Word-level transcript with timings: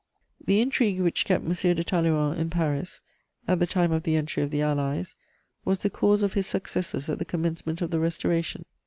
The 0.43 0.61
intrigue 0.61 0.99
which 0.99 1.25
kept 1.25 1.45
M. 1.45 1.51
de 1.51 1.83
Talleyrand 1.83 2.39
in 2.39 2.49
Paris, 2.49 3.01
at 3.47 3.59
the 3.59 3.67
time 3.67 3.91
of 3.91 4.01
the 4.01 4.15
entry 4.15 4.41
of 4.41 4.49
the 4.49 4.63
Allies, 4.63 5.13
was 5.63 5.83
the 5.83 5.91
cause 5.91 6.23
of 6.23 6.33
his 6.33 6.47
successes 6.47 7.07
at 7.07 7.19
the 7.19 7.23
commencement 7.23 7.83
of 7.83 7.91
the 7.91 7.99
Restoration. 7.99 8.65